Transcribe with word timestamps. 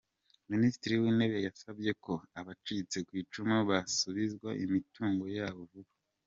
Minisitiri 0.51 0.93
w’Intebe 1.01 1.37
yasabye 1.47 1.91
ko 2.03 2.13
abacitse 2.39 2.97
ku 3.07 3.11
icumu 3.21 3.55
basubizwa 3.69 4.49
imitungo 4.65 5.25
yabo 5.39 5.61
vuba 5.71 5.91